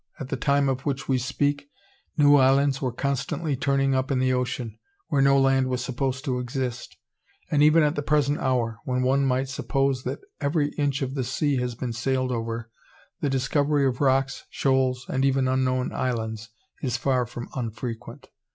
At 0.19 0.29
the 0.29 0.35
time 0.35 0.67
of 0.67 0.81
which 0.81 1.07
we 1.07 1.19
speak, 1.19 1.69
new 2.17 2.35
islands 2.37 2.81
were 2.81 2.91
constantly 2.91 3.55
turning 3.55 3.93
up 3.93 4.09
in 4.09 4.17
the 4.17 4.33
ocean, 4.33 4.79
where 5.09 5.21
no 5.21 5.39
land 5.39 5.67
was 5.67 5.83
supposed 5.83 6.25
to 6.25 6.39
exist; 6.39 6.97
and 7.51 7.61
even 7.61 7.83
at 7.83 7.93
the 7.93 8.01
present 8.01 8.39
hour, 8.39 8.79
when 8.83 9.03
one 9.03 9.23
might 9.23 9.47
suppose 9.47 10.01
that 10.05 10.21
every 10.39 10.69
inch 10.69 11.03
of 11.03 11.13
the 11.13 11.23
sea 11.23 11.57
has 11.57 11.75
been 11.75 11.93
sailed 11.93 12.31
over, 12.31 12.71
the 13.19 13.29
discovery 13.29 13.85
of 13.85 14.01
rocks, 14.01 14.45
shoals, 14.49 15.05
and 15.07 15.23
even 15.23 15.47
unknown 15.47 15.91
islands, 15.93 16.49
is 16.81 16.97
far 16.97 17.27
from 17.27 17.47
unfrequent. 17.53 18.29